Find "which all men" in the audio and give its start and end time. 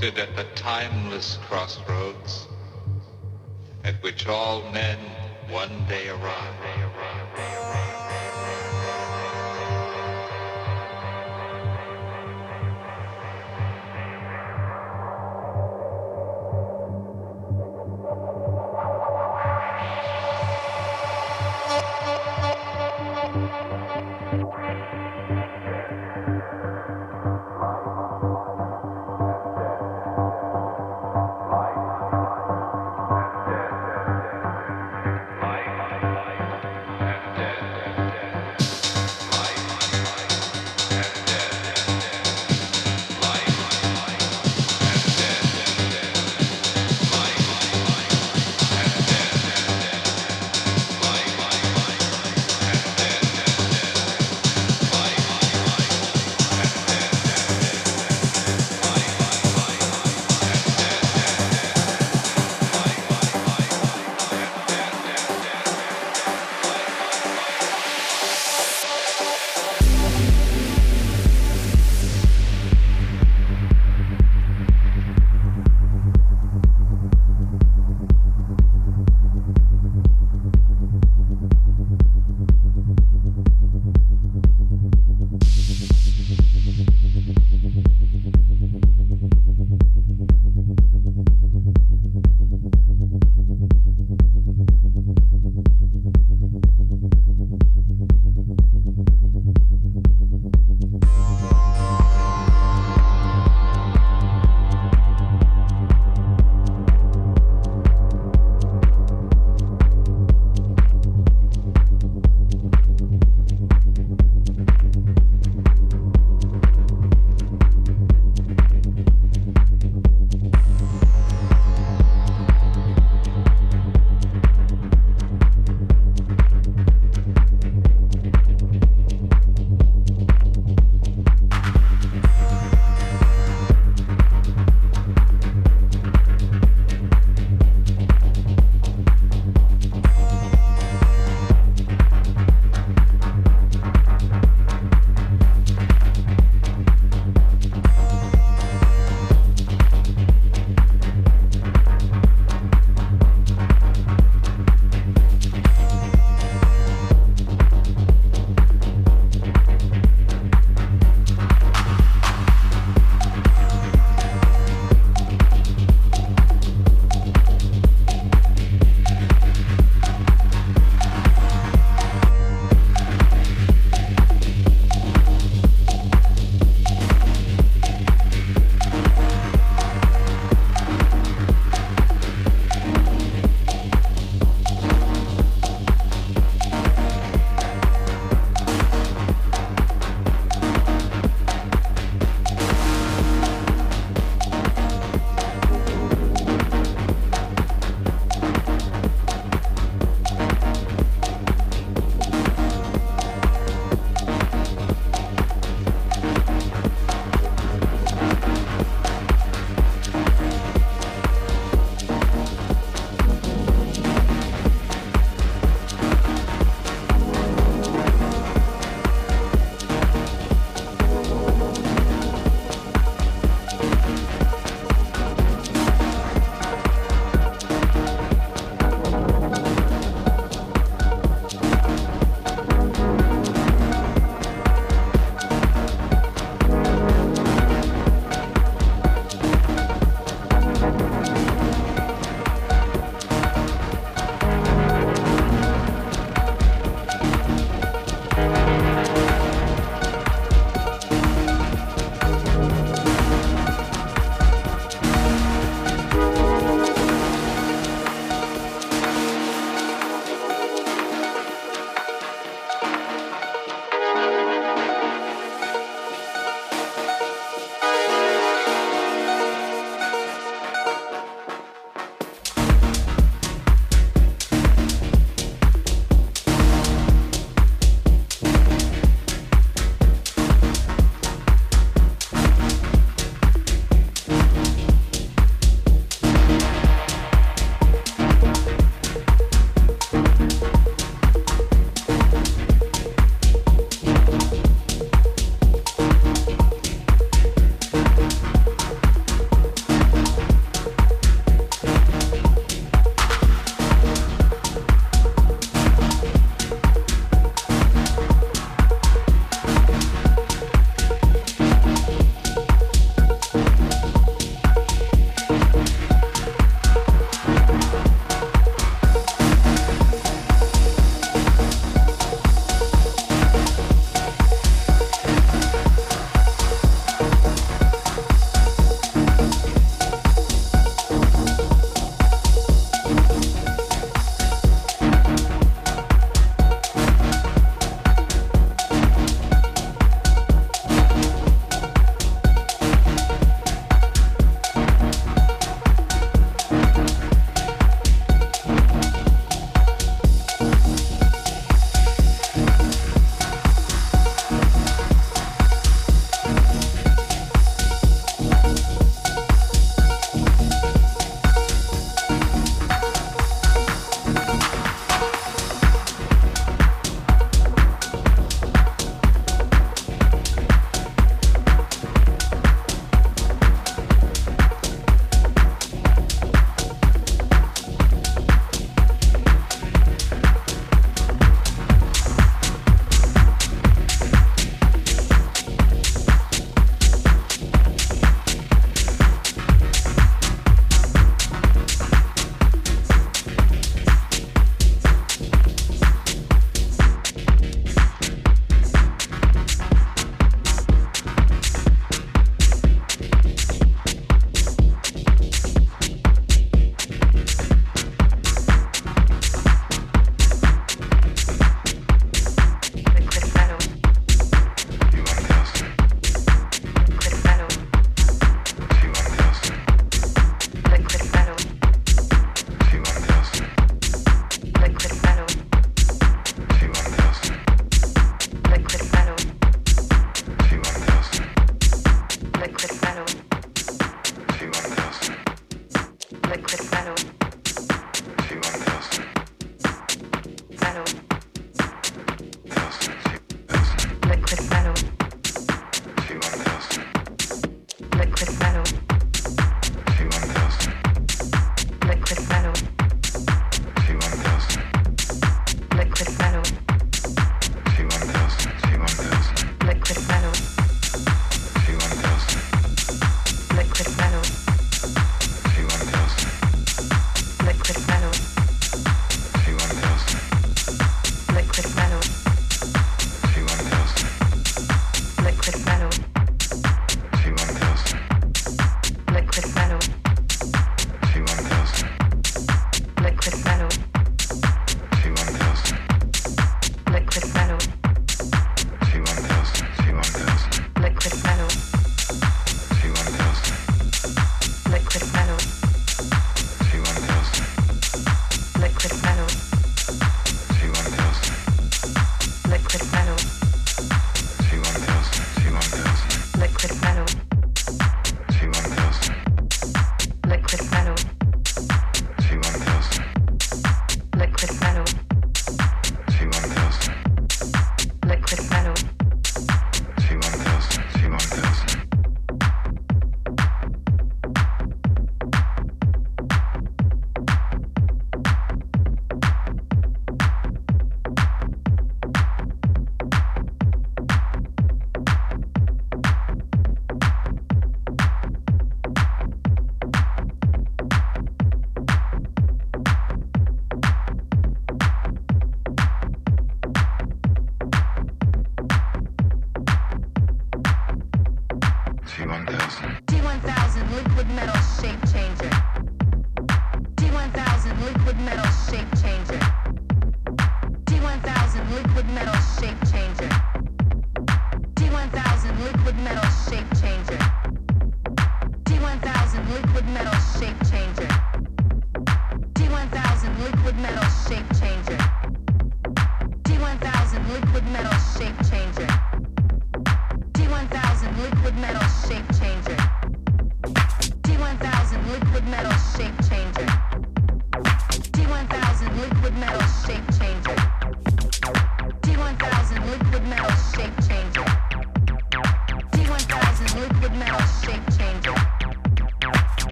4.00-4.96